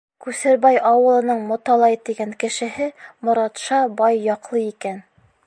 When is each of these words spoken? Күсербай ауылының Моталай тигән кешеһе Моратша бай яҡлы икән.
Күсербай 0.25 0.77
ауылының 0.91 1.43
Моталай 1.51 1.99
тигән 2.09 2.33
кешеһе 2.45 2.89
Моратша 3.29 3.83
бай 4.01 4.19
яҡлы 4.31 4.65
икән. 4.75 5.01